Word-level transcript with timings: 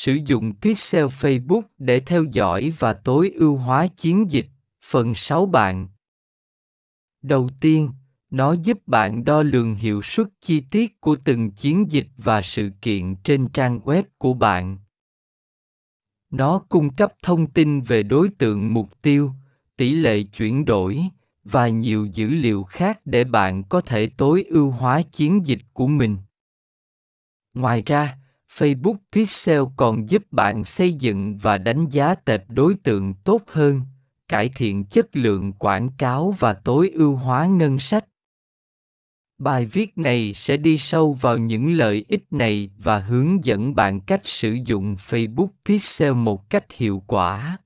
Sử 0.00 0.18
dụng 0.26 0.52
Pixel 0.60 1.06
Facebook 1.06 1.62
để 1.78 2.00
theo 2.00 2.24
dõi 2.32 2.72
và 2.78 2.92
tối 2.92 3.30
ưu 3.34 3.56
hóa 3.56 3.86
chiến 3.86 4.30
dịch. 4.30 4.46
Phần 4.84 5.14
6 5.14 5.46
bạn. 5.46 5.88
Đầu 7.22 7.48
tiên, 7.60 7.90
nó 8.30 8.52
giúp 8.52 8.78
bạn 8.86 9.24
đo 9.24 9.42
lường 9.42 9.74
hiệu 9.74 10.02
suất 10.02 10.26
chi 10.40 10.60
tiết 10.70 11.00
của 11.00 11.16
từng 11.24 11.50
chiến 11.50 11.90
dịch 11.90 12.06
và 12.16 12.42
sự 12.42 12.70
kiện 12.82 13.16
trên 13.16 13.48
trang 13.48 13.80
web 13.84 14.02
của 14.18 14.34
bạn. 14.34 14.78
Nó 16.30 16.58
cung 16.58 16.94
cấp 16.94 17.12
thông 17.22 17.50
tin 17.50 17.80
về 17.80 18.02
đối 18.02 18.28
tượng 18.28 18.74
mục 18.74 19.02
tiêu, 19.02 19.32
tỷ 19.76 19.92
lệ 19.92 20.22
chuyển 20.22 20.64
đổi 20.64 21.02
và 21.44 21.68
nhiều 21.68 22.06
dữ 22.06 22.28
liệu 22.28 22.64
khác 22.64 23.00
để 23.04 23.24
bạn 23.24 23.64
có 23.64 23.80
thể 23.80 24.10
tối 24.16 24.44
ưu 24.48 24.70
hóa 24.70 25.02
chiến 25.02 25.46
dịch 25.46 25.60
của 25.72 25.86
mình. 25.86 26.16
Ngoài 27.54 27.82
ra, 27.86 28.18
Facebook 28.56 28.96
Pixel 29.12 29.62
còn 29.76 30.08
giúp 30.08 30.22
bạn 30.30 30.64
xây 30.64 30.92
dựng 30.92 31.38
và 31.38 31.58
đánh 31.58 31.88
giá 31.88 32.14
tệp 32.14 32.50
đối 32.50 32.74
tượng 32.74 33.14
tốt 33.14 33.42
hơn, 33.46 33.80
cải 34.28 34.48
thiện 34.48 34.84
chất 34.84 35.16
lượng 35.16 35.52
quảng 35.52 35.90
cáo 35.98 36.34
và 36.38 36.52
tối 36.52 36.90
ưu 36.94 37.16
hóa 37.16 37.46
ngân 37.46 37.78
sách. 37.78 38.04
Bài 39.38 39.66
viết 39.66 39.98
này 39.98 40.34
sẽ 40.34 40.56
đi 40.56 40.78
sâu 40.78 41.12
vào 41.12 41.38
những 41.38 41.72
lợi 41.72 42.04
ích 42.08 42.24
này 42.30 42.70
và 42.78 42.98
hướng 42.98 43.44
dẫn 43.44 43.74
bạn 43.74 44.00
cách 44.00 44.20
sử 44.24 44.56
dụng 44.64 44.96
Facebook 45.08 45.48
Pixel 45.64 46.12
một 46.12 46.50
cách 46.50 46.72
hiệu 46.72 47.02
quả. 47.06 47.58